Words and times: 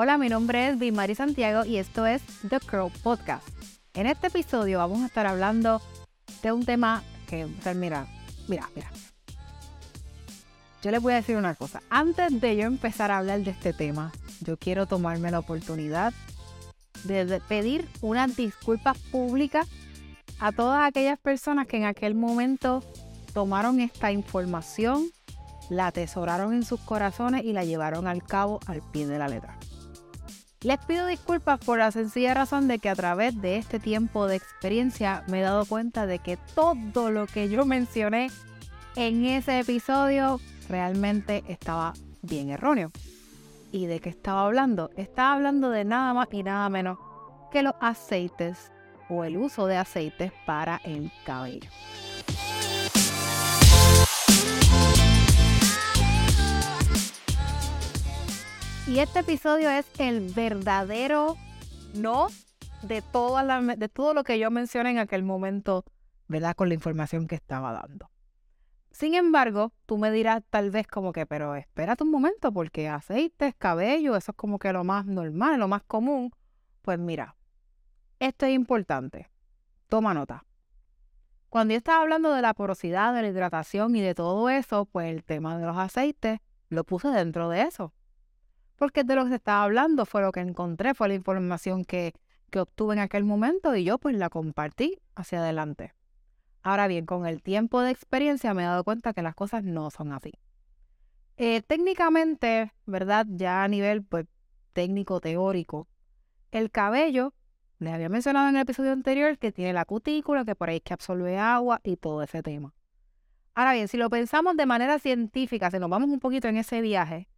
Hola, 0.00 0.16
mi 0.16 0.28
nombre 0.28 0.68
es 0.68 0.78
Bimari 0.78 1.16
Santiago 1.16 1.64
y 1.64 1.78
esto 1.78 2.06
es 2.06 2.22
The 2.48 2.60
Crow 2.60 2.88
Podcast. 3.02 3.48
En 3.94 4.06
este 4.06 4.28
episodio 4.28 4.78
vamos 4.78 5.02
a 5.02 5.06
estar 5.06 5.26
hablando 5.26 5.82
de 6.40 6.52
un 6.52 6.64
tema 6.64 7.02
que, 7.26 7.48
mira, 7.74 8.06
mira, 8.46 8.70
mira. 8.76 8.92
Yo 10.84 10.92
les 10.92 11.02
voy 11.02 11.14
a 11.14 11.16
decir 11.16 11.36
una 11.36 11.56
cosa. 11.56 11.82
Antes 11.90 12.40
de 12.40 12.56
yo 12.56 12.66
empezar 12.66 13.10
a 13.10 13.18
hablar 13.18 13.40
de 13.40 13.50
este 13.50 13.72
tema, 13.72 14.12
yo 14.40 14.56
quiero 14.56 14.86
tomarme 14.86 15.32
la 15.32 15.40
oportunidad 15.40 16.14
de 17.02 17.42
pedir 17.48 17.88
unas 18.00 18.36
disculpas 18.36 18.96
públicas 19.10 19.66
a 20.38 20.52
todas 20.52 20.86
aquellas 20.86 21.18
personas 21.18 21.66
que 21.66 21.78
en 21.78 21.86
aquel 21.86 22.14
momento 22.14 22.84
tomaron 23.34 23.80
esta 23.80 24.12
información, 24.12 25.10
la 25.70 25.88
atesoraron 25.88 26.54
en 26.54 26.64
sus 26.64 26.78
corazones 26.78 27.44
y 27.44 27.52
la 27.52 27.64
llevaron 27.64 28.06
al 28.06 28.22
cabo 28.22 28.60
al 28.66 28.80
pie 28.92 29.08
de 29.08 29.18
la 29.18 29.26
letra. 29.26 29.58
Les 30.62 30.78
pido 30.86 31.06
disculpas 31.06 31.60
por 31.60 31.78
la 31.78 31.92
sencilla 31.92 32.34
razón 32.34 32.66
de 32.66 32.80
que 32.80 32.88
a 32.88 32.96
través 32.96 33.40
de 33.40 33.58
este 33.58 33.78
tiempo 33.78 34.26
de 34.26 34.34
experiencia 34.34 35.22
me 35.28 35.38
he 35.38 35.42
dado 35.42 35.64
cuenta 35.66 36.04
de 36.04 36.18
que 36.18 36.36
todo 36.56 37.12
lo 37.12 37.28
que 37.28 37.48
yo 37.48 37.64
mencioné 37.64 38.28
en 38.96 39.24
ese 39.24 39.60
episodio 39.60 40.40
realmente 40.68 41.44
estaba 41.46 41.92
bien 42.22 42.50
erróneo. 42.50 42.90
¿Y 43.70 43.86
de 43.86 44.00
qué 44.00 44.08
estaba 44.08 44.46
hablando? 44.46 44.90
Estaba 44.96 45.34
hablando 45.34 45.70
de 45.70 45.84
nada 45.84 46.12
más 46.12 46.26
y 46.32 46.42
nada 46.42 46.68
menos 46.68 46.98
que 47.52 47.62
los 47.62 47.74
aceites 47.80 48.72
o 49.08 49.22
el 49.22 49.36
uso 49.36 49.66
de 49.66 49.76
aceites 49.76 50.32
para 50.44 50.80
el 50.82 51.12
cabello. 51.24 51.70
Y 58.88 59.00
este 59.00 59.18
episodio 59.18 59.68
es 59.68 59.86
el 59.98 60.32
verdadero 60.32 61.36
no 61.94 62.28
de, 62.82 63.02
todo 63.02 64.14
lo 64.14 64.24
que 64.24 64.38
yo 64.38 64.50
mencioné 64.50 64.92
en 64.92 64.98
aquel 64.98 65.22
momento, 65.22 65.84
¿verdad? 66.26 66.56
Con 66.56 66.68
la 66.68 66.74
información 66.74 67.26
que 67.26 67.34
estaba 67.34 67.72
dando. 67.74 68.10
Sin 68.90 69.14
embargo, 69.14 69.72
tú 69.84 69.98
me 69.98 70.10
dirás 70.10 70.42
tal 70.48 70.70
vez 70.70 70.86
como 70.86 71.12
que, 71.12 71.26
pero 71.26 71.54
espérate 71.54 72.02
un 72.02 72.10
momento, 72.10 72.50
porque 72.50 72.88
aceites, 72.88 73.54
cabello, 73.58 74.16
eso 74.16 74.32
es 74.32 74.36
como 74.36 74.58
que 74.58 74.72
lo 74.72 74.84
más 74.84 75.04
normal, 75.04 75.60
lo 75.60 75.68
más 75.68 75.82
común. 75.82 76.30
Pues 76.80 76.98
mira, 76.98 77.36
esto 78.20 78.46
es 78.46 78.54
importante. 78.54 79.30
Toma 79.88 80.14
nota. 80.14 80.46
Cuando 81.50 81.72
yo 81.72 81.78
estaba 81.78 82.00
hablando 82.00 82.32
de 82.32 82.40
la 82.40 82.54
porosidad, 82.54 83.12
de 83.12 83.20
la 83.20 83.28
hidratación 83.28 83.94
y 83.96 84.00
de 84.00 84.14
todo 84.14 84.48
eso, 84.48 84.86
pues 84.86 85.10
el 85.10 85.24
tema 85.24 85.58
de 85.58 85.66
los 85.66 85.76
aceites 85.76 86.40
lo 86.70 86.84
puse 86.84 87.08
dentro 87.08 87.50
de 87.50 87.62
eso. 87.62 87.92
Porque 88.78 89.04
de 89.04 89.16
lo 89.16 89.24
que 89.24 89.30
se 89.30 89.36
estaba 89.36 89.64
hablando 89.64 90.06
fue 90.06 90.22
lo 90.22 90.32
que 90.32 90.40
encontré, 90.40 90.94
fue 90.94 91.08
la 91.08 91.14
información 91.14 91.84
que, 91.84 92.14
que 92.50 92.60
obtuve 92.60 92.94
en 92.94 93.00
aquel 93.00 93.24
momento 93.24 93.74
y 93.74 93.84
yo 93.84 93.98
pues 93.98 94.16
la 94.16 94.30
compartí 94.30 94.98
hacia 95.14 95.40
adelante. 95.40 95.94
Ahora 96.62 96.86
bien, 96.86 97.04
con 97.04 97.26
el 97.26 97.42
tiempo 97.42 97.80
de 97.82 97.90
experiencia 97.90 98.54
me 98.54 98.62
he 98.62 98.66
dado 98.66 98.84
cuenta 98.84 99.12
que 99.12 99.22
las 99.22 99.34
cosas 99.34 99.64
no 99.64 99.90
son 99.90 100.12
así. 100.12 100.32
Eh, 101.36 101.62
técnicamente, 101.62 102.72
¿verdad? 102.86 103.26
Ya 103.28 103.62
a 103.62 103.68
nivel 103.68 104.02
pues, 104.04 104.26
técnico, 104.72 105.20
teórico, 105.20 105.88
el 106.50 106.70
cabello 106.70 107.34
les 107.78 107.94
había 107.94 108.08
mencionado 108.08 108.48
en 108.48 108.56
el 108.56 108.62
episodio 108.62 108.92
anterior 108.92 109.38
que 109.38 109.52
tiene 109.52 109.72
la 109.72 109.84
cutícula, 109.84 110.44
que 110.44 110.54
por 110.54 110.68
ahí 110.68 110.76
es 110.76 110.82
que 110.82 110.94
absorbe 110.94 111.38
agua 111.38 111.80
y 111.84 111.96
todo 111.96 112.22
ese 112.22 112.42
tema. 112.42 112.74
Ahora 113.54 113.72
bien, 113.72 113.88
si 113.88 113.96
lo 113.96 114.10
pensamos 114.10 114.56
de 114.56 114.66
manera 114.66 114.98
científica, 114.98 115.70
si 115.70 115.78
nos 115.78 115.90
vamos 115.90 116.10
un 116.10 116.20
poquito 116.20 116.48
en 116.48 116.56
ese 116.56 116.80
viaje, 116.80 117.28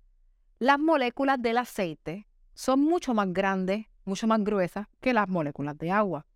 las 0.61 0.78
moléculas 0.78 1.41
del 1.41 1.56
aceite 1.56 2.27
son 2.53 2.80
mucho 2.80 3.14
más 3.14 3.33
grandes, 3.33 3.86
mucho 4.05 4.27
más 4.27 4.44
gruesas 4.44 4.86
que 5.00 5.14
las 5.14 5.27
moléculas 5.27 5.77
de 5.78 5.91
agua. 5.91 6.27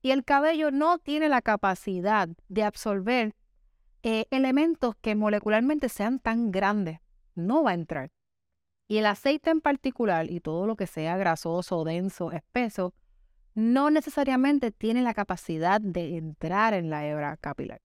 Y 0.00 0.12
el 0.12 0.24
cabello 0.24 0.70
no 0.70 0.98
tiene 0.98 1.28
la 1.28 1.42
capacidad 1.42 2.28
de 2.48 2.62
absorber 2.62 3.34
eh, 4.04 4.26
elementos 4.30 4.94
que 5.00 5.16
molecularmente 5.16 5.88
sean 5.88 6.20
tan 6.20 6.52
grandes. 6.52 7.00
No 7.34 7.64
va 7.64 7.72
a 7.72 7.74
entrar. 7.74 8.12
Y 8.86 8.98
el 8.98 9.06
aceite 9.06 9.50
en 9.50 9.60
particular 9.60 10.30
y 10.30 10.38
todo 10.38 10.68
lo 10.68 10.76
que 10.76 10.86
sea 10.86 11.16
grasoso, 11.16 11.82
denso, 11.82 12.30
espeso, 12.30 12.94
no 13.56 13.90
necesariamente 13.90 14.70
tiene 14.70 15.02
la 15.02 15.14
capacidad 15.14 15.80
de 15.80 16.16
entrar 16.16 16.74
en 16.74 16.90
la 16.90 17.08
hebra 17.08 17.36
capilar. 17.36 17.82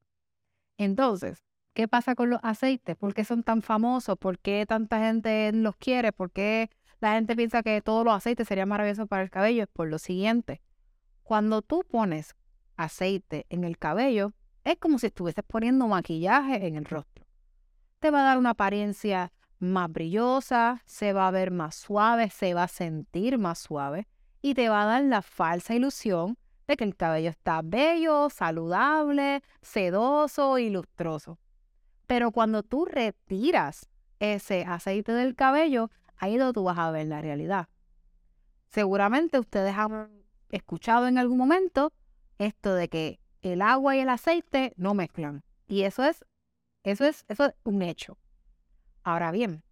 Entonces, 0.77 1.43
¿qué 1.73 1.87
pasa 1.87 2.15
con 2.15 2.29
los 2.29 2.39
aceites? 2.43 2.95
¿Por 2.95 3.13
qué 3.13 3.25
son 3.25 3.43
tan 3.43 3.61
famosos? 3.61 4.17
¿Por 4.17 4.39
qué 4.39 4.65
tanta 4.67 4.99
gente 4.99 5.51
los 5.53 5.75
quiere? 5.75 6.11
¿Por 6.11 6.31
qué 6.31 6.69
la 6.99 7.13
gente 7.13 7.35
piensa 7.35 7.63
que 7.63 7.81
todos 7.81 8.05
los 8.05 8.13
aceites 8.13 8.47
serían 8.47 8.69
maravillosos 8.69 9.07
para 9.07 9.23
el 9.23 9.29
cabello? 9.29 9.63
Es 9.63 9.69
por 9.69 9.87
lo 9.87 9.99
siguiente. 9.99 10.61
Cuando 11.23 11.61
tú 11.61 11.83
pones 11.89 12.35
aceite 12.77 13.45
en 13.49 13.63
el 13.63 13.77
cabello, 13.77 14.33
es 14.63 14.77
como 14.77 14.99
si 14.99 15.07
estuvieses 15.07 15.43
poniendo 15.45 15.87
maquillaje 15.87 16.67
en 16.67 16.75
el 16.75 16.85
rostro. 16.85 17.25
Te 17.99 18.11
va 18.11 18.21
a 18.21 18.23
dar 18.23 18.37
una 18.37 18.51
apariencia 18.51 19.31
más 19.59 19.91
brillosa, 19.91 20.81
se 20.85 21.13
va 21.13 21.27
a 21.27 21.31
ver 21.31 21.51
más 21.51 21.75
suave, 21.75 22.29
se 22.29 22.53
va 22.53 22.63
a 22.63 22.67
sentir 22.67 23.37
más 23.37 23.59
suave 23.59 24.07
y 24.41 24.53
te 24.53 24.69
va 24.69 24.83
a 24.83 24.85
dar 24.85 25.03
la 25.03 25.21
falsa 25.21 25.73
ilusión 25.73 26.37
de 26.67 26.77
que 26.77 26.83
el 26.83 26.95
cabello 26.95 27.29
está 27.29 27.61
bello, 27.63 28.29
saludable, 28.29 29.41
sedoso 29.61 30.57
y 30.57 30.69
lustroso. 30.69 31.39
Pero 32.07 32.31
cuando 32.31 32.63
tú 32.63 32.85
retiras 32.85 33.89
ese 34.19 34.63
aceite 34.63 35.11
del 35.11 35.35
cabello, 35.35 35.89
ahí 36.17 36.33
es 36.33 36.39
donde 36.39 36.53
tú 36.53 36.63
vas 36.63 36.77
a 36.77 36.91
ver 36.91 37.07
la 37.07 37.21
realidad. 37.21 37.67
Seguramente 38.69 39.39
ustedes 39.39 39.75
han 39.77 40.09
escuchado 40.49 41.07
en 41.07 41.17
algún 41.17 41.37
momento 41.37 41.93
esto 42.37 42.73
de 42.73 42.89
que 42.89 43.19
el 43.41 43.61
agua 43.61 43.95
y 43.95 43.99
el 43.99 44.09
aceite 44.09 44.73
no 44.77 44.93
mezclan. 44.93 45.43
Y 45.67 45.83
eso 45.83 46.03
es, 46.03 46.25
eso 46.83 47.05
es, 47.05 47.25
eso 47.27 47.45
es 47.45 47.53
un 47.63 47.81
hecho. 47.81 48.17
Ahora 49.03 49.31
bien, 49.31 49.63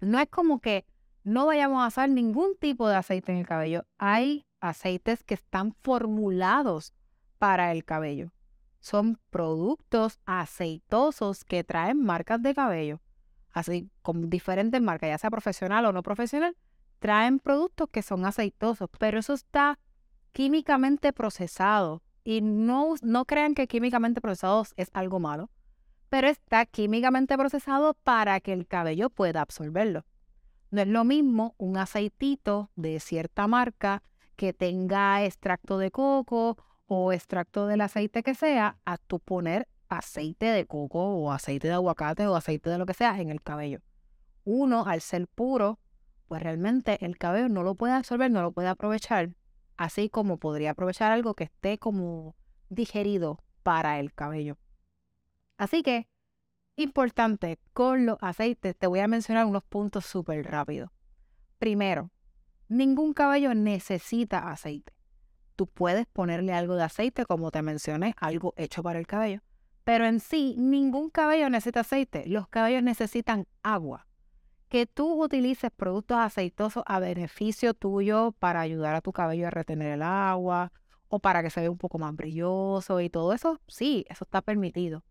no 0.00 0.18
es 0.18 0.28
como 0.28 0.60
que 0.60 0.86
no 1.22 1.46
vayamos 1.46 1.82
a 1.82 1.88
usar 1.88 2.08
ningún 2.08 2.56
tipo 2.56 2.88
de 2.88 2.96
aceite 2.96 3.32
en 3.32 3.38
el 3.38 3.46
cabello. 3.46 3.84
Hay 3.98 4.46
aceites 4.60 5.22
que 5.24 5.34
están 5.34 5.74
formulados 5.82 6.94
para 7.38 7.72
el 7.72 7.84
cabello. 7.84 8.32
Son 8.80 9.18
productos 9.30 10.18
aceitosos 10.24 11.44
que 11.44 11.64
traen 11.64 12.02
marcas 12.02 12.42
de 12.42 12.54
cabello, 12.54 13.00
así 13.52 13.90
con 14.02 14.30
diferentes 14.30 14.80
marcas, 14.80 15.10
ya 15.10 15.18
sea 15.18 15.30
profesional 15.30 15.84
o 15.86 15.92
no 15.92 16.02
profesional, 16.02 16.56
traen 16.98 17.38
productos 17.38 17.88
que 17.90 18.02
son 18.02 18.24
aceitosos, 18.24 18.88
pero 18.98 19.18
eso 19.18 19.34
está 19.34 19.78
químicamente 20.32 21.12
procesado. 21.12 22.02
Y 22.24 22.42
no, 22.42 22.94
no 23.02 23.24
crean 23.24 23.54
que 23.54 23.66
químicamente 23.66 24.20
procesado 24.20 24.64
es 24.76 24.90
algo 24.92 25.18
malo, 25.18 25.50
pero 26.10 26.28
está 26.28 26.66
químicamente 26.66 27.36
procesado 27.36 27.94
para 27.94 28.40
que 28.40 28.52
el 28.52 28.66
cabello 28.66 29.10
pueda 29.10 29.40
absorberlo. 29.40 30.04
No 30.70 30.82
es 30.82 30.88
lo 30.88 31.04
mismo 31.04 31.54
un 31.56 31.78
aceitito 31.78 32.70
de 32.76 33.00
cierta 33.00 33.46
marca 33.46 34.02
que 34.36 34.52
tenga 34.52 35.24
extracto 35.24 35.78
de 35.78 35.90
coco 35.90 36.58
o 36.88 37.12
extracto 37.12 37.68
del 37.68 37.80
aceite 37.80 38.24
que 38.24 38.34
sea, 38.34 38.78
a 38.84 38.98
tu 38.98 39.20
poner 39.20 39.68
aceite 39.88 40.46
de 40.46 40.66
coco 40.66 40.98
o 40.98 41.30
aceite 41.30 41.68
de 41.68 41.74
aguacate 41.74 42.26
o 42.26 42.34
aceite 42.34 42.70
de 42.70 42.78
lo 42.78 42.86
que 42.86 42.94
sea 42.94 43.20
en 43.20 43.30
el 43.30 43.40
cabello. 43.40 43.80
Uno, 44.42 44.84
al 44.86 45.00
ser 45.00 45.28
puro, 45.28 45.78
pues 46.26 46.42
realmente 46.42 47.04
el 47.04 47.16
cabello 47.16 47.48
no 47.48 47.62
lo 47.62 47.76
puede 47.76 47.92
absorber, 47.92 48.30
no 48.32 48.42
lo 48.42 48.50
puede 48.50 48.66
aprovechar, 48.66 49.36
así 49.76 50.08
como 50.08 50.38
podría 50.38 50.72
aprovechar 50.72 51.12
algo 51.12 51.34
que 51.34 51.44
esté 51.44 51.78
como 51.78 52.34
digerido 52.68 53.38
para 53.62 54.00
el 54.00 54.12
cabello. 54.12 54.58
Así 55.56 55.84
que 55.84 56.08
Importante, 56.78 57.58
con 57.72 58.06
los 58.06 58.18
aceites 58.20 58.76
te 58.78 58.86
voy 58.86 59.00
a 59.00 59.08
mencionar 59.08 59.46
unos 59.46 59.64
puntos 59.64 60.06
súper 60.06 60.48
rápidos. 60.48 60.90
Primero, 61.58 62.12
ningún 62.68 63.14
cabello 63.14 63.52
necesita 63.52 64.48
aceite. 64.48 64.92
Tú 65.58 65.66
puedes 65.66 66.06
ponerle 66.06 66.52
algo 66.52 66.76
de 66.76 66.84
aceite, 66.84 67.26
como 67.26 67.50
te 67.50 67.62
mencioné, 67.62 68.14
algo 68.18 68.54
hecho 68.56 68.84
para 68.84 69.00
el 69.00 69.08
cabello. 69.08 69.40
Pero 69.82 70.06
en 70.06 70.20
sí, 70.20 70.54
ningún 70.56 71.10
cabello 71.10 71.50
necesita 71.50 71.80
aceite. 71.80 72.22
Los 72.28 72.46
cabellos 72.46 72.84
necesitan 72.84 73.48
agua. 73.64 74.06
Que 74.68 74.86
tú 74.86 75.20
utilices 75.20 75.72
productos 75.72 76.16
aceitosos 76.16 76.84
a 76.86 77.00
beneficio 77.00 77.74
tuyo 77.74 78.36
para 78.38 78.60
ayudar 78.60 78.94
a 78.94 79.00
tu 79.00 79.12
cabello 79.12 79.48
a 79.48 79.50
retener 79.50 79.94
el 79.94 80.02
agua 80.02 80.70
o 81.08 81.18
para 81.18 81.42
que 81.42 81.50
se 81.50 81.58
vea 81.58 81.72
un 81.72 81.78
poco 81.78 81.98
más 81.98 82.14
brilloso 82.14 83.00
y 83.00 83.10
todo 83.10 83.32
eso, 83.32 83.60
sí, 83.66 84.04
eso 84.08 84.22
está 84.22 84.42
permitido. 84.42 85.02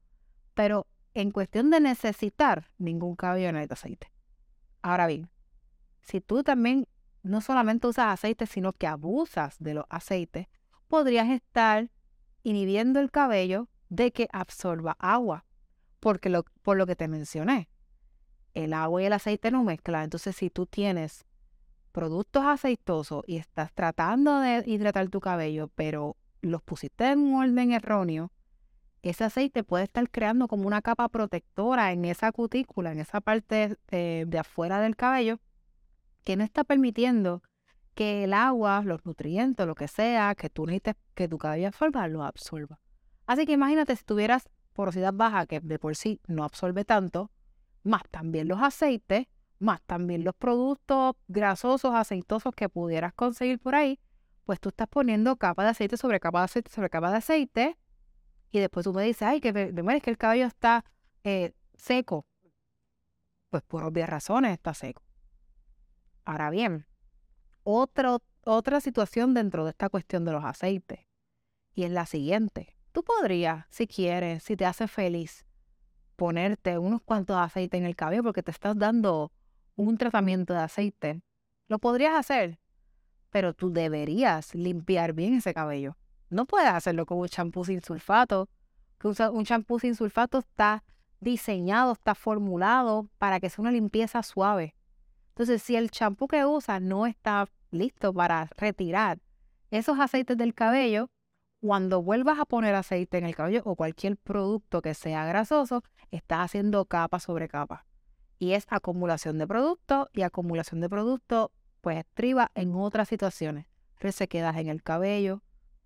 Pero 0.53 0.87
en 1.13 1.31
cuestión 1.31 1.71
de 1.71 1.81
necesitar, 1.81 2.69
ningún 2.77 3.17
cabello 3.17 3.51
necesita 3.51 3.73
aceite. 3.73 4.13
Ahora 4.81 5.07
bien, 5.07 5.29
si 6.03 6.21
tú 6.21 6.41
también 6.41 6.87
no 7.27 7.41
solamente 7.41 7.87
usas 7.87 8.13
aceite, 8.13 8.45
sino 8.45 8.73
que 8.73 8.87
abusas 8.87 9.55
de 9.59 9.73
los 9.73 9.85
aceites, 9.89 10.47
podrías 10.87 11.29
estar 11.29 11.89
inhibiendo 12.43 12.99
el 12.99 13.11
cabello 13.11 13.67
de 13.89 14.11
que 14.11 14.29
absorba 14.31 14.95
agua, 14.99 15.45
porque 15.99 16.29
lo, 16.29 16.45
por 16.61 16.77
lo 16.77 16.85
que 16.85 16.95
te 16.95 17.07
mencioné, 17.07 17.69
el 18.53 18.73
agua 18.73 19.01
y 19.01 19.05
el 19.05 19.13
aceite 19.13 19.51
no 19.51 19.63
mezclan. 19.63 20.05
Entonces, 20.05 20.35
si 20.35 20.49
tú 20.49 20.65
tienes 20.65 21.25
productos 21.91 22.43
aceitosos 22.45 23.23
y 23.27 23.37
estás 23.37 23.73
tratando 23.73 24.39
de 24.39 24.63
hidratar 24.65 25.09
tu 25.09 25.19
cabello, 25.19 25.69
pero 25.75 26.15
los 26.41 26.61
pusiste 26.61 27.11
en 27.11 27.19
un 27.19 27.35
orden 27.41 27.71
erróneo, 27.71 28.31
ese 29.01 29.23
aceite 29.23 29.63
puede 29.63 29.85
estar 29.85 30.09
creando 30.09 30.47
como 30.47 30.67
una 30.67 30.81
capa 30.81 31.07
protectora 31.09 31.91
en 31.91 32.05
esa 32.05 32.31
cutícula, 32.31 32.91
en 32.91 32.99
esa 32.99 33.21
parte 33.21 33.77
eh, 33.91 34.25
de 34.27 34.39
afuera 34.39 34.81
del 34.81 34.95
cabello, 34.95 35.39
que 36.27 36.35
no 36.35 36.43
está 36.43 36.65
permitiendo 36.65 37.41
que 37.95 38.25
el 38.25 38.33
agua, 38.33 38.81
los 38.83 39.05
nutrientes, 39.05 39.65
lo 39.65 39.75
que 39.75 39.87
sea, 39.87 40.35
que 40.35 40.49
tú 40.49 40.65
necesites 40.65 40.95
que 41.15 41.29
tu 41.29 41.37
cabello 41.37 41.67
absorba, 41.67 42.05
lo 42.09 42.21
absorba. 42.21 42.81
Así 43.27 43.45
que 43.45 43.53
imagínate 43.53 43.95
si 43.95 44.03
tuvieras 44.03 44.49
porosidad 44.73 45.13
baja, 45.13 45.45
que 45.45 45.61
de 45.61 45.79
por 45.79 45.95
sí 45.95 46.19
no 46.27 46.43
absorbe 46.43 46.83
tanto, 46.83 47.31
más 47.83 48.01
también 48.11 48.49
los 48.49 48.61
aceites, 48.61 49.27
más 49.59 49.81
también 49.83 50.25
los 50.25 50.35
productos 50.35 51.15
grasosos, 51.29 51.93
aceitosos 51.93 52.53
que 52.53 52.67
pudieras 52.67 53.13
conseguir 53.13 53.57
por 53.57 53.75
ahí, 53.75 53.97
pues 54.43 54.59
tú 54.59 54.67
estás 54.67 54.89
poniendo 54.89 55.37
capa 55.37 55.63
de 55.63 55.69
aceite 55.69 55.95
sobre 55.95 56.19
capa 56.19 56.39
de 56.39 56.45
aceite 56.45 56.69
sobre 56.69 56.89
capa 56.89 57.09
de 57.09 57.17
aceite 57.19 57.77
y 58.51 58.59
después 58.59 58.83
tú 58.83 58.91
me 58.91 59.03
dices, 59.03 59.21
ay, 59.21 59.39
que 59.39 59.47
es 59.47 60.01
que 60.03 60.09
el 60.09 60.17
cabello 60.17 60.45
está 60.45 60.83
eh, 61.23 61.53
seco. 61.77 62.25
Pues 63.49 63.63
por 63.63 63.85
obvias 63.85 64.09
razones 64.09 64.51
está 64.51 64.73
seco. 64.73 65.06
Ahora 66.27 66.49
bien, 66.49 66.85
otra 67.63 68.81
situación 68.81 69.33
dentro 69.33 69.63
de 69.63 69.69
esta 69.69 69.87
cuestión 69.87 70.25
de 70.25 70.33
los 70.33 70.43
aceites 70.43 70.99
y 71.73 71.83
es 71.83 71.91
la 71.91 72.05
siguiente. 72.05 72.75
Tú 72.91 73.01
podrías, 73.01 73.65
si 73.69 73.87
quieres, 73.87 74.43
si 74.43 74.57
te 74.57 74.65
hace 74.65 74.89
feliz, 74.89 75.45
ponerte 76.17 76.77
unos 76.79 77.01
cuantos 77.01 77.37
aceites 77.37 77.79
en 77.79 77.85
el 77.85 77.95
cabello 77.95 78.23
porque 78.23 78.43
te 78.43 78.51
estás 78.51 78.77
dando 78.77 79.31
un 79.77 79.97
tratamiento 79.97 80.53
de 80.53 80.59
aceite. 80.59 81.21
Lo 81.69 81.79
podrías 81.79 82.13
hacer, 82.13 82.59
pero 83.29 83.53
tú 83.53 83.71
deberías 83.71 84.53
limpiar 84.53 85.13
bien 85.13 85.35
ese 85.35 85.53
cabello. 85.53 85.95
No 86.29 86.45
puedes 86.45 86.67
hacerlo 86.67 87.05
con 87.05 87.19
un 87.19 87.29
champú 87.29 87.63
sin 87.63 87.81
sulfato. 87.81 88.49
Un 89.31 89.45
champú 89.45 89.79
sin 89.79 89.95
sulfato 89.95 90.39
está 90.39 90.83
diseñado, 91.21 91.93
está 91.93 92.15
formulado 92.15 93.07
para 93.17 93.39
que 93.39 93.49
sea 93.49 93.61
una 93.61 93.71
limpieza 93.71 94.21
suave. 94.23 94.75
Entonces, 95.37 95.61
si 95.61 95.75
el 95.75 95.91
champú 95.91 96.27
que 96.27 96.45
usas 96.45 96.81
no 96.81 97.05
está 97.05 97.47
listo 97.69 98.11
para 98.11 98.49
retirar 98.57 99.19
esos 99.69 99.99
aceites 99.99 100.35
del 100.35 100.55
cabello, 100.55 101.11
cuando 101.61 102.01
vuelvas 102.01 102.39
a 102.39 102.45
poner 102.45 102.73
aceite 102.73 103.19
en 103.19 103.25
el 103.25 103.35
cabello 103.35 103.61
o 103.63 103.75
cualquier 103.75 104.17
producto 104.17 104.81
que 104.81 104.95
sea 104.95 105.25
grasoso, 105.25 105.83
estás 106.09 106.39
haciendo 106.39 106.85
capa 106.85 107.19
sobre 107.19 107.47
capa. 107.47 107.85
Y 108.39 108.53
es 108.53 108.65
acumulación 108.67 109.37
de 109.37 109.45
producto 109.45 110.09
y 110.11 110.23
acumulación 110.23 110.81
de 110.81 110.89
producto 110.89 111.51
pues 111.81 111.99
estriba 111.99 112.49
en 112.55 112.73
otras 112.73 113.07
situaciones. 113.07 113.67
Resequedad 113.99 114.57
en 114.57 114.69
el 114.69 114.81
cabello, 114.81 115.43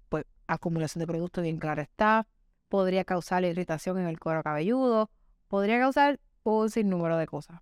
pues 0.07 0.23
acumulación 0.47 1.01
de 1.01 1.07
producto 1.07 1.41
bien 1.41 1.57
claro 1.57 1.81
está, 1.81 2.25
podría 2.69 3.03
causar 3.03 3.43
irritación 3.43 3.97
en 3.99 4.07
el 4.07 4.17
cuero 4.17 4.43
cabelludo, 4.43 5.11
podría 5.49 5.77
causar 5.77 6.21
un 6.43 6.69
sinnúmero 6.69 7.17
de 7.17 7.27
cosas. 7.27 7.59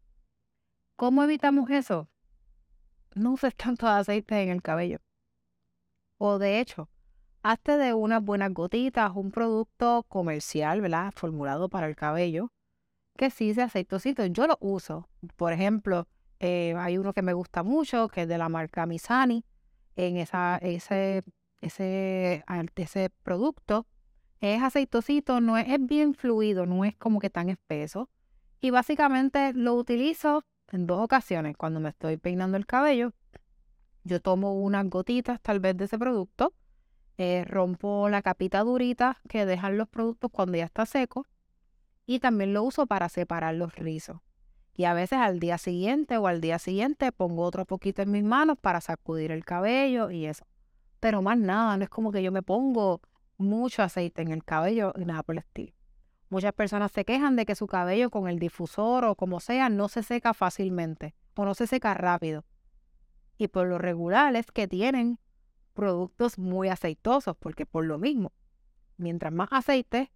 ¿Cómo 0.99 1.23
evitamos 1.23 1.69
eso? 1.69 2.09
No 3.15 3.31
uses 3.31 3.55
tanto 3.55 3.87
aceite 3.87 4.43
en 4.43 4.49
el 4.49 4.61
cabello. 4.61 4.97
O 6.17 6.39
de 6.39 6.59
hecho, 6.59 6.89
hazte 7.41 7.77
de 7.77 7.93
unas 7.93 8.21
buenas 8.21 8.53
gotitas 8.53 9.09
un 9.15 9.31
producto 9.31 10.03
comercial, 10.09 10.81
¿verdad? 10.81 11.13
Formulado 11.15 11.69
para 11.69 11.87
el 11.87 11.95
cabello, 11.95 12.51
que 13.15 13.29
sí 13.29 13.53
sea 13.53 13.67
aceitosito. 13.67 14.25
Yo 14.25 14.45
lo 14.45 14.57
uso. 14.59 15.07
Por 15.37 15.53
ejemplo, 15.53 16.05
eh, 16.41 16.75
hay 16.77 16.97
uno 16.97 17.13
que 17.13 17.21
me 17.21 17.31
gusta 17.31 17.63
mucho, 17.63 18.09
que 18.09 18.23
es 18.23 18.27
de 18.27 18.37
la 18.37 18.49
marca 18.49 18.85
Misani. 18.85 19.45
En 19.95 20.17
esa, 20.17 20.57
ese 20.57 21.23
ese, 21.61 22.43
ese 22.75 23.09
producto 23.23 23.87
es 24.41 24.61
aceitosito, 24.61 25.39
no 25.39 25.57
es, 25.57 25.69
es, 25.69 25.79
bien 25.79 26.13
fluido, 26.13 26.65
no 26.65 26.83
es 26.83 26.93
como 26.97 27.21
que 27.21 27.29
tan 27.29 27.47
espeso. 27.47 28.09
Y 28.59 28.71
básicamente 28.71 29.53
lo 29.53 29.75
utilizo 29.75 30.43
en 30.71 30.87
dos 30.87 30.99
ocasiones. 31.01 31.57
Cuando 31.57 31.79
me 31.79 31.89
estoy 31.89 32.17
peinando 32.17 32.57
el 32.57 32.65
cabello, 32.65 33.13
yo 34.03 34.21
tomo 34.21 34.53
unas 34.53 34.89
gotitas 34.89 35.41
tal 35.41 35.59
vez 35.59 35.77
de 35.77 35.85
ese 35.85 35.97
producto, 35.97 36.53
eh, 37.17 37.43
rompo 37.45 38.09
la 38.09 38.21
capita 38.21 38.61
durita 38.61 39.17
que 39.27 39.45
dejan 39.45 39.77
los 39.77 39.87
productos 39.89 40.31
cuando 40.31 40.57
ya 40.57 40.65
está 40.65 40.85
seco 40.85 41.25
y 42.05 42.19
también 42.19 42.53
lo 42.53 42.63
uso 42.63 42.87
para 42.87 43.09
separar 43.09 43.55
los 43.55 43.75
rizos. 43.75 44.19
Y 44.75 44.85
a 44.85 44.93
veces 44.93 45.19
al 45.19 45.39
día 45.39 45.57
siguiente 45.57 46.17
o 46.17 46.27
al 46.27 46.39
día 46.39 46.57
siguiente 46.59 47.11
pongo 47.11 47.43
otro 47.43 47.65
poquito 47.65 48.01
en 48.01 48.11
mis 48.11 48.23
manos 48.23 48.57
para 48.59 48.79
sacudir 48.79 49.31
el 49.31 49.43
cabello 49.43 50.09
y 50.09 50.25
eso 50.25 50.45
pero 50.99 51.21
más 51.21 51.37
nada, 51.37 51.77
no 51.77 51.83
es 51.83 51.89
como 51.89 52.11
que 52.11 52.21
yo 52.21 52.31
me 52.31 52.43
pongo 52.43 53.01
mucho 53.37 53.83
aceite 53.83 54.21
en 54.21 54.31
el 54.31 54.43
cabello 54.43 54.93
y 54.97 55.05
nada 55.05 55.23
por 55.23 55.35
el 55.35 55.39
estilo. 55.39 55.73
Muchas 56.29 56.53
personas 56.53 56.91
se 56.91 57.05
quejan 57.05 57.35
de 57.35 57.45
que 57.45 57.55
su 57.55 57.65
cabello 57.65 58.11
con 58.11 58.27
el 58.27 58.37
difusor 58.37 59.03
o 59.05 59.15
como 59.15 59.39
sea 59.39 59.69
no 59.69 59.89
se 59.89 60.03
seca 60.03 60.33
fácilmente 60.33 61.15
o 61.35 61.43
no 61.43 61.55
se 61.55 61.65
seca 61.65 61.93
rápido. 61.95 62.45
Y 63.37 63.47
por 63.47 63.67
lo 63.67 63.77
regular 63.77 64.35
es 64.35 64.51
que 64.51 64.67
tienen 64.67 65.19
productos 65.73 66.37
muy 66.37 66.69
aceitosos, 66.69 67.35
porque 67.37 67.65
por 67.65 67.85
lo 67.85 67.97
mismo, 67.97 68.33
mientras 68.97 69.33
más 69.33 69.49
aceite, 69.51 70.11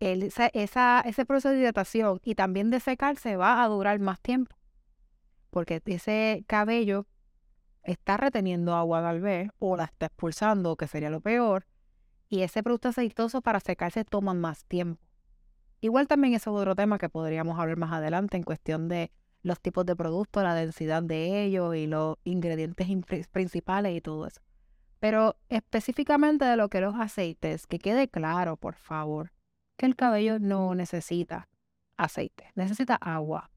esa, 0.00 1.00
ese 1.00 1.24
proceso 1.26 1.50
de 1.50 1.60
hidratación 1.60 2.20
y 2.22 2.36
también 2.36 2.70
de 2.70 2.80
secarse 2.80 3.36
va 3.36 3.62
a 3.62 3.68
durar 3.68 3.98
más 3.98 4.20
tiempo. 4.20 4.56
Porque 5.50 5.82
ese 5.84 6.44
cabello 6.46 7.06
está 7.82 8.16
reteniendo 8.16 8.74
agua 8.74 9.02
tal 9.02 9.20
vez 9.20 9.50
o 9.58 9.76
la 9.76 9.84
está 9.84 10.06
expulsando, 10.06 10.76
que 10.76 10.86
sería 10.86 11.10
lo 11.10 11.20
peor, 11.20 11.66
y 12.28 12.42
ese 12.42 12.62
producto 12.62 12.88
aceitoso 12.88 13.42
para 13.42 13.60
secarse 13.60 14.04
toma 14.04 14.32
más 14.32 14.64
tiempo. 14.64 15.04
Igual 15.84 16.08
también 16.08 16.32
es 16.32 16.46
otro 16.46 16.74
tema 16.74 16.96
que 16.96 17.10
podríamos 17.10 17.58
hablar 17.58 17.76
más 17.76 17.92
adelante 17.92 18.38
en 18.38 18.42
cuestión 18.42 18.88
de 18.88 19.12
los 19.42 19.60
tipos 19.60 19.84
de 19.84 19.94
productos, 19.94 20.42
la 20.42 20.54
densidad 20.54 21.02
de 21.02 21.44
ellos 21.44 21.76
y 21.76 21.86
los 21.86 22.16
ingredientes 22.24 22.88
principales 23.30 23.94
y 23.94 24.00
todo 24.00 24.26
eso. 24.26 24.40
Pero 24.98 25.36
específicamente 25.50 26.46
de 26.46 26.56
lo 26.56 26.70
que 26.70 26.80
los 26.80 26.94
aceites, 26.94 27.66
que 27.66 27.78
quede 27.78 28.08
claro, 28.08 28.56
por 28.56 28.76
favor, 28.76 29.34
que 29.76 29.84
el 29.84 29.94
cabello 29.94 30.38
no 30.38 30.74
necesita 30.74 31.50
aceite, 31.98 32.50
necesita 32.54 32.94
agua. 32.94 33.50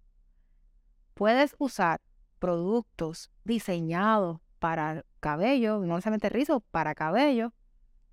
Puedes 1.14 1.56
usar 1.60 2.02
productos 2.40 3.32
diseñados 3.46 4.42
para 4.60 5.06
cabello, 5.22 5.78
no 5.78 5.96
necesariamente 5.96 6.28
rizos, 6.28 6.62
para 6.72 6.94
cabello, 6.94 7.54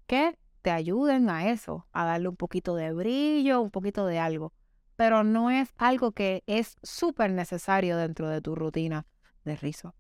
que 0.06 0.38
te 0.64 0.70
ayuden 0.70 1.28
a 1.28 1.50
eso, 1.50 1.86
a 1.92 2.06
darle 2.06 2.30
un 2.30 2.36
poquito 2.36 2.74
de 2.74 2.90
brillo, 2.94 3.60
un 3.60 3.70
poquito 3.70 4.06
de 4.06 4.18
algo. 4.18 4.54
Pero 4.96 5.22
no 5.22 5.50
es 5.50 5.74
algo 5.76 6.12
que 6.12 6.42
es 6.46 6.78
súper 6.82 7.32
necesario 7.32 7.98
dentro 7.98 8.30
de 8.30 8.40
tu 8.40 8.54
rutina 8.54 9.06
de 9.44 9.56
rizo. 9.56 9.94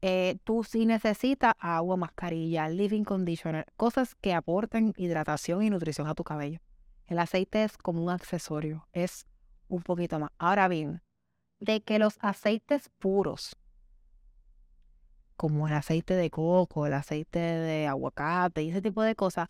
Eh, 0.00 0.38
tú 0.44 0.62
sí 0.62 0.86
necesitas 0.86 1.52
agua, 1.58 1.96
mascarilla, 1.96 2.68
living 2.68 3.02
conditioner, 3.02 3.66
cosas 3.76 4.14
que 4.14 4.34
aporten 4.34 4.94
hidratación 4.96 5.64
y 5.64 5.70
nutrición 5.70 6.06
a 6.06 6.14
tu 6.14 6.22
cabello. 6.22 6.60
El 7.08 7.18
aceite 7.18 7.64
es 7.64 7.76
como 7.76 8.04
un 8.04 8.10
accesorio, 8.10 8.86
es 8.92 9.26
un 9.66 9.82
poquito 9.82 10.20
más. 10.20 10.30
Ahora 10.38 10.68
bien, 10.68 11.02
de 11.58 11.80
que 11.80 11.98
los 11.98 12.18
aceites 12.20 12.88
puros, 13.00 13.56
como 15.36 15.66
el 15.66 15.74
aceite 15.74 16.14
de 16.14 16.30
coco, 16.30 16.86
el 16.86 16.94
aceite 16.94 17.40
de 17.40 17.88
aguacate 17.88 18.62
y 18.62 18.70
ese 18.70 18.80
tipo 18.80 19.02
de 19.02 19.16
cosas, 19.16 19.48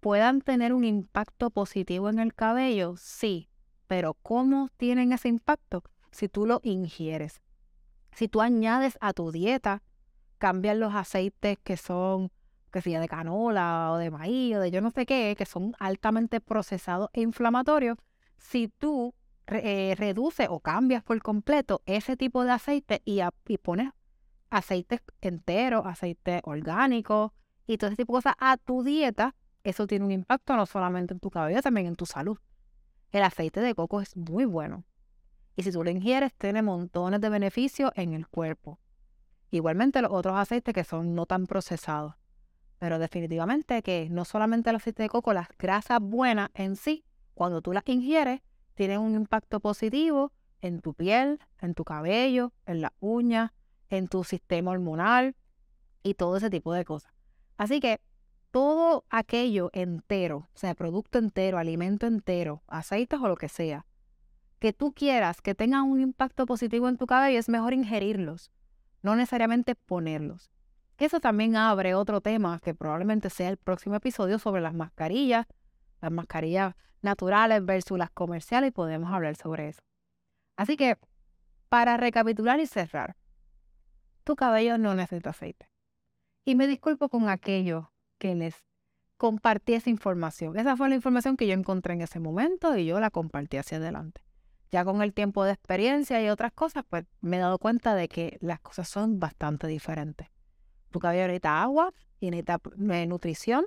puedan 0.00 0.40
tener 0.40 0.72
un 0.72 0.84
impacto 0.84 1.50
positivo 1.50 2.08
en 2.08 2.18
el 2.18 2.34
cabello, 2.34 2.94
sí, 2.96 3.48
pero 3.86 4.14
¿cómo 4.14 4.68
tienen 4.76 5.12
ese 5.12 5.28
impacto? 5.28 5.84
Si 6.10 6.28
tú 6.28 6.46
lo 6.46 6.60
ingieres. 6.64 7.40
Si 8.12 8.28
tú 8.28 8.40
añades 8.40 8.98
a 9.00 9.12
tu 9.12 9.30
dieta, 9.30 9.82
cambian 10.38 10.80
los 10.80 10.94
aceites 10.94 11.58
que 11.62 11.76
son, 11.76 12.32
que 12.72 12.80
sea 12.80 13.00
de 13.00 13.08
canola 13.08 13.90
o 13.92 13.98
de 13.98 14.10
maíz 14.10 14.56
o 14.56 14.60
de 14.60 14.70
yo 14.70 14.80
no 14.80 14.90
sé 14.90 15.06
qué, 15.06 15.34
que 15.36 15.46
son 15.46 15.74
altamente 15.78 16.40
procesados 16.40 17.10
e 17.12 17.20
inflamatorios, 17.20 17.98
si 18.38 18.68
tú 18.68 19.14
eh, 19.46 19.94
reduce 19.98 20.46
o 20.48 20.60
cambias 20.60 21.02
por 21.02 21.20
completo 21.22 21.82
ese 21.86 22.16
tipo 22.16 22.44
de 22.44 22.52
aceite 22.52 23.02
y, 23.04 23.20
y 23.46 23.58
pones 23.58 23.92
aceites 24.50 25.00
enteros, 25.20 25.86
aceite 25.86 26.40
orgánico 26.44 27.34
y 27.66 27.76
todo 27.76 27.88
ese 27.88 27.96
tipo 27.96 28.14
de 28.14 28.18
cosas 28.18 28.34
a 28.38 28.56
tu 28.56 28.82
dieta, 28.82 29.34
eso 29.64 29.86
tiene 29.86 30.04
un 30.04 30.12
impacto 30.12 30.56
no 30.56 30.66
solamente 30.66 31.14
en 31.14 31.20
tu 31.20 31.30
cabello, 31.30 31.60
también 31.62 31.86
en 31.86 31.96
tu 31.96 32.06
salud. 32.06 32.38
El 33.12 33.22
aceite 33.22 33.60
de 33.60 33.74
coco 33.74 34.00
es 34.00 34.16
muy 34.16 34.44
bueno. 34.44 34.84
Y 35.56 35.62
si 35.62 35.72
tú 35.72 35.84
lo 35.84 35.90
ingieres, 35.90 36.32
tiene 36.34 36.62
montones 36.62 37.20
de 37.20 37.28
beneficios 37.28 37.90
en 37.96 38.14
el 38.14 38.28
cuerpo. 38.28 38.78
Igualmente 39.50 40.00
los 40.00 40.12
otros 40.12 40.36
aceites 40.36 40.72
que 40.72 40.84
son 40.84 41.14
no 41.14 41.26
tan 41.26 41.46
procesados. 41.46 42.14
Pero 42.78 42.98
definitivamente 42.98 43.82
que 43.82 44.08
no 44.10 44.24
solamente 44.24 44.70
el 44.70 44.76
aceite 44.76 45.02
de 45.02 45.08
coco, 45.08 45.32
las 45.32 45.48
grasas 45.58 46.00
buenas 46.00 46.50
en 46.54 46.76
sí, 46.76 47.04
cuando 47.34 47.60
tú 47.60 47.72
las 47.72 47.82
ingieres, 47.86 48.40
tienen 48.74 49.00
un 49.00 49.14
impacto 49.14 49.60
positivo 49.60 50.32
en 50.60 50.80
tu 50.80 50.94
piel, 50.94 51.40
en 51.60 51.74
tu 51.74 51.84
cabello, 51.84 52.52
en 52.64 52.80
las 52.80 52.92
uñas, 53.00 53.50
en 53.90 54.08
tu 54.08 54.24
sistema 54.24 54.70
hormonal 54.70 55.34
y 56.02 56.14
todo 56.14 56.36
ese 56.36 56.48
tipo 56.48 56.72
de 56.72 56.84
cosas. 56.84 57.12
Así 57.56 57.80
que 57.80 58.00
todo 58.50 59.04
aquello 59.10 59.70
entero, 59.72 60.48
o 60.52 60.58
sea, 60.58 60.74
producto 60.74 61.18
entero, 61.18 61.58
alimento 61.58 62.06
entero, 62.06 62.62
aceites 62.66 63.20
o 63.20 63.28
lo 63.28 63.36
que 63.36 63.48
sea, 63.48 63.86
que 64.58 64.72
tú 64.72 64.92
quieras 64.92 65.40
que 65.40 65.54
tengan 65.54 65.84
un 65.84 66.00
impacto 66.00 66.46
positivo 66.46 66.88
en 66.88 66.96
tu 66.96 67.06
cabello, 67.06 67.38
es 67.38 67.48
mejor 67.48 67.72
ingerirlos, 67.72 68.50
no 69.02 69.16
necesariamente 69.16 69.74
ponerlos. 69.74 70.50
Eso 70.98 71.20
también 71.20 71.56
abre 71.56 71.94
otro 71.94 72.20
tema 72.20 72.60
que 72.60 72.74
probablemente 72.74 73.30
sea 73.30 73.48
el 73.48 73.56
próximo 73.56 73.96
episodio 73.96 74.38
sobre 74.38 74.60
las 74.60 74.74
mascarillas, 74.74 75.46
las 76.02 76.12
mascarillas 76.12 76.74
naturales 77.00 77.64
versus 77.64 77.98
las 77.98 78.10
comerciales 78.10 78.68
y 78.68 78.72
podemos 78.72 79.10
hablar 79.10 79.36
sobre 79.36 79.68
eso. 79.68 79.80
Así 80.56 80.76
que, 80.76 80.98
para 81.70 81.96
recapitular 81.96 82.60
y 82.60 82.66
cerrar, 82.66 83.16
tu 84.24 84.36
cabello 84.36 84.76
no 84.76 84.94
necesita 84.94 85.30
aceite. 85.30 85.70
Y 86.44 86.54
me 86.54 86.66
disculpo 86.66 87.08
con 87.08 87.30
aquellos 87.30 87.86
que 88.20 88.36
les 88.36 88.54
compartí 89.16 89.74
esa 89.74 89.90
información. 89.90 90.56
Esa 90.56 90.76
fue 90.76 90.88
la 90.88 90.94
información 90.94 91.36
que 91.36 91.48
yo 91.48 91.54
encontré 91.54 91.94
en 91.94 92.02
ese 92.02 92.20
momento 92.20 92.76
y 92.76 92.86
yo 92.86 93.00
la 93.00 93.10
compartí 93.10 93.56
hacia 93.56 93.78
adelante. 93.78 94.22
Ya 94.70 94.84
con 94.84 95.02
el 95.02 95.12
tiempo 95.12 95.42
de 95.42 95.52
experiencia 95.52 96.22
y 96.22 96.28
otras 96.28 96.52
cosas, 96.52 96.84
pues 96.88 97.04
me 97.20 97.38
he 97.38 97.40
dado 97.40 97.58
cuenta 97.58 97.96
de 97.96 98.08
que 98.08 98.38
las 98.40 98.60
cosas 98.60 98.88
son 98.88 99.18
bastante 99.18 99.66
diferentes. 99.66 100.28
Tu 100.90 101.00
cabello 101.00 101.22
necesita 101.22 101.60
agua 101.60 101.92
y 102.20 102.30
necesita 102.30 102.60
eh, 102.92 103.06
nutrición 103.06 103.66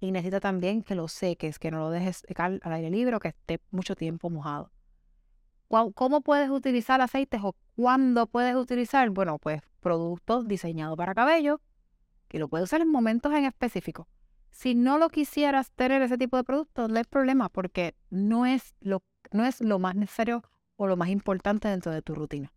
y 0.00 0.12
necesita 0.12 0.38
también 0.38 0.82
que 0.82 0.94
lo 0.94 1.08
seques, 1.08 1.58
que 1.58 1.70
no 1.70 1.78
lo 1.78 1.90
dejes 1.90 2.24
al 2.36 2.60
aire 2.62 2.90
libre 2.90 3.16
o 3.16 3.20
que 3.20 3.28
esté 3.28 3.60
mucho 3.70 3.96
tiempo 3.96 4.30
mojado. 4.30 4.70
¿Cómo 5.68 6.20
puedes 6.20 6.50
utilizar 6.50 7.00
aceites 7.00 7.40
o 7.42 7.56
cuándo 7.74 8.26
puedes 8.26 8.54
utilizar? 8.54 9.10
Bueno, 9.10 9.38
pues 9.38 9.60
productos 9.80 10.46
diseñados 10.46 10.96
para 10.96 11.14
cabello, 11.14 11.60
que 12.34 12.40
lo 12.40 12.48
puedes 12.48 12.64
usar 12.64 12.80
en 12.80 12.90
momentos 12.90 13.32
en 13.32 13.44
específico. 13.44 14.08
Si 14.50 14.74
no 14.74 14.98
lo 14.98 15.08
quisieras 15.08 15.70
tener 15.70 16.02
ese 16.02 16.18
tipo 16.18 16.36
de 16.36 16.42
productos, 16.42 16.90
no 16.90 16.98
hay 16.98 17.04
problema 17.04 17.48
porque 17.48 17.94
no 18.10 18.44
es 18.44 18.74
lo, 18.80 19.04
no 19.30 19.44
es 19.44 19.60
lo 19.60 19.78
más 19.78 19.94
necesario 19.94 20.42
o 20.74 20.88
lo 20.88 20.96
más 20.96 21.10
importante 21.10 21.68
dentro 21.68 21.92
de 21.92 22.02
tu 22.02 22.12
rutina. 22.12 22.52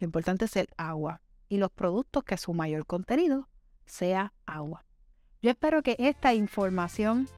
Lo 0.00 0.06
importante 0.06 0.46
es 0.46 0.56
el 0.56 0.66
agua 0.76 1.20
y 1.48 1.58
los 1.58 1.70
productos 1.70 2.24
que 2.24 2.36
su 2.36 2.52
mayor 2.52 2.84
contenido 2.84 3.48
sea 3.84 4.32
agua. 4.44 4.84
Yo 5.40 5.50
espero 5.50 5.84
que 5.84 5.94
esta 6.00 6.34
información 6.34 7.28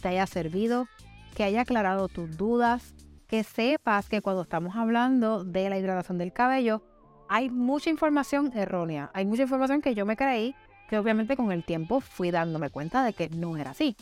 te 0.00 0.10
haya 0.10 0.28
servido, 0.28 0.86
que 1.34 1.42
haya 1.42 1.62
aclarado 1.62 2.06
tus 2.06 2.36
dudas, 2.36 2.94
que 3.26 3.42
sepas 3.42 4.08
que 4.08 4.22
cuando 4.22 4.42
estamos 4.42 4.76
hablando 4.76 5.42
de 5.42 5.70
la 5.70 5.76
hidratación 5.76 6.18
del 6.18 6.32
cabello, 6.32 6.84
hay 7.28 7.50
mucha 7.50 7.90
información 7.90 8.52
errónea, 8.54 9.10
hay 9.12 9.26
mucha 9.26 9.42
información 9.42 9.82
que 9.82 9.96
yo 9.96 10.06
me 10.06 10.16
creí, 10.16 10.54
que 10.88 10.98
obviamente 10.98 11.36
con 11.36 11.52
el 11.52 11.62
tiempo 11.62 12.00
fui 12.00 12.30
dándome 12.30 12.70
cuenta 12.70 13.04
de 13.04 13.12
que 13.12 13.28
no 13.28 13.56
era 13.56 13.70
así. 13.70 13.96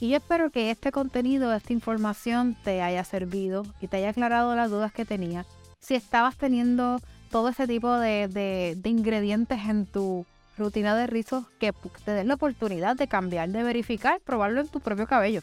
Y 0.00 0.10
yo 0.10 0.16
espero 0.16 0.50
que 0.50 0.70
este 0.70 0.92
contenido, 0.92 1.52
esta 1.52 1.72
información 1.72 2.56
te 2.64 2.80
haya 2.80 3.04
servido 3.04 3.66
y 3.80 3.86
te 3.86 3.98
haya 3.98 4.10
aclarado 4.10 4.54
las 4.56 4.70
dudas 4.70 4.92
que 4.92 5.04
tenía. 5.04 5.44
Si 5.78 5.94
estabas 5.94 6.36
teniendo 6.36 7.00
todo 7.30 7.50
ese 7.50 7.66
tipo 7.66 7.98
de, 7.98 8.78
ingredientes 8.84 9.58
en 9.68 9.86
tu 9.86 10.24
rutina 10.56 10.96
de 10.96 11.06
rizos, 11.06 11.44
que 11.58 11.72
te 12.04 12.12
des 12.12 12.26
la 12.26 12.34
oportunidad 12.34 12.96
de 12.96 13.08
cambiar, 13.08 13.50
de 13.50 13.62
verificar, 13.62 14.20
probarlo 14.20 14.60
en 14.60 14.68
tu 14.68 14.80
propio 14.80 15.06
cabello. 15.06 15.42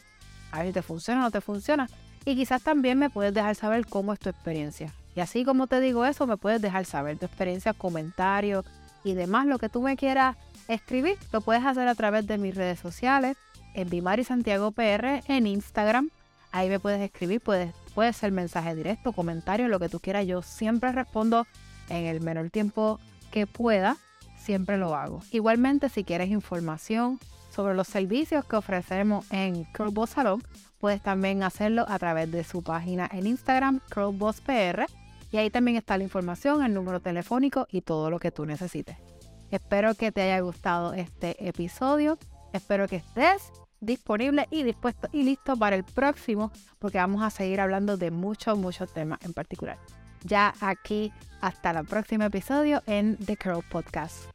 A 0.52 0.60
ver 0.60 0.68
si 0.68 0.74
te 0.74 0.82
funciona 0.82 1.22
o 1.22 1.24
no 1.24 1.32
te 1.32 1.42
funciona. 1.42 1.88
Y 2.26 2.36
quizás 2.36 2.62
también 2.62 2.98
me 2.98 3.10
puedes 3.10 3.34
dejar 3.34 3.56
saber 3.56 3.86
cómo 3.86 4.12
es 4.12 4.20
tu 4.20 4.30
experiencia. 4.30 4.92
Y 5.16 5.20
así 5.20 5.46
como 5.46 5.68
te 5.68 5.80
digo 5.80 6.06
eso, 6.06 6.28
me 6.28 6.38
puedes 6.38 6.62
dejar 6.62 6.86
saber 6.86 7.18
tu 7.18 7.26
experiencia, 7.26 7.74
comentarios 7.74 8.66
y 9.04 9.14
demás, 9.14 9.46
lo 9.46 9.60
que 9.60 9.70
tú 9.70 9.82
me 9.82 9.96
quieras 9.96 10.36
escribir, 10.68 11.18
lo 11.32 11.42
puedes 11.42 11.66
hacer 11.66 11.88
a 11.88 11.96
través 11.96 12.28
de 12.28 12.38
mis 12.38 12.56
redes 12.56 12.80
sociales, 12.80 13.38
en 13.74 13.90
Bimari 13.90 14.24
Santiago 14.24 14.72
PR, 14.72 15.24
en 15.28 15.48
Instagram. 15.48 16.10
Ahí 16.52 16.70
me 16.70 16.80
puedes 16.80 17.02
escribir, 17.02 17.42
puedes, 17.42 17.74
puede 17.94 18.14
ser 18.14 18.32
mensaje 18.32 18.76
directo, 18.76 19.12
comentario, 19.12 19.68
lo 19.68 19.80
que 19.80 19.90
tú 19.90 20.00
quieras. 20.00 20.26
Yo 20.26 20.42
siempre 20.42 20.92
respondo 20.92 21.46
en 21.90 22.06
el 22.06 22.22
menor 22.22 22.50
tiempo 22.50 23.00
que 23.32 23.46
pueda, 23.48 23.98
siempre 24.38 24.78
lo 24.78 24.96
hago. 24.96 25.22
Igualmente, 25.32 25.90
si 25.90 26.04
quieres 26.04 26.30
información 26.30 27.20
sobre 27.54 27.76
los 27.76 27.88
servicios 27.88 28.46
que 28.46 28.56
ofrecemos 28.56 29.26
en 29.32 29.66
Curlboss 29.66 30.12
Salon, 30.12 30.44
puedes 30.80 31.02
también 31.02 31.44
hacerlo 31.44 31.86
a 31.88 32.00
través 32.00 32.32
de 32.32 32.44
su 32.44 32.64
página 32.64 33.10
en 33.12 33.28
Instagram, 33.28 33.82
PR. 33.90 34.86
Y 35.32 35.38
ahí 35.38 35.50
también 35.50 35.78
está 35.78 35.98
la 35.98 36.04
información, 36.04 36.64
el 36.64 36.74
número 36.74 37.00
telefónico 37.02 37.68
y 37.70 37.82
todo 37.82 38.10
lo 38.10 38.20
que 38.20 38.32
tú 38.32 38.46
necesites. 38.46 38.98
Espero 39.52 39.96
que 39.96 40.12
te 40.12 40.22
haya 40.22 40.40
gustado 40.40 40.94
este 40.94 41.48
episodio. 41.48 42.18
Espero 42.54 42.88
que 42.88 42.98
estés 42.98 43.52
disponible 43.80 44.48
y 44.50 44.64
dispuesto 44.64 45.08
y 45.12 45.24
listo 45.24 45.56
para 45.56 45.76
el 45.76 45.84
próximo 45.84 46.52
porque 46.80 46.98
vamos 46.98 47.22
a 47.24 47.30
seguir 47.30 47.62
hablando 47.62 47.98
de 47.98 48.12
muchos, 48.12 48.58
muchos 48.58 48.92
temas 48.94 49.20
en 49.24 49.34
particular. 49.34 49.78
Ya 50.24 50.54
aquí 50.62 51.12
hasta 51.42 51.72
el 51.72 51.86
próximo 51.86 52.24
episodio 52.24 52.82
en 52.88 53.18
The 53.18 53.38
Curl 53.38 53.64
Podcast. 53.70 54.26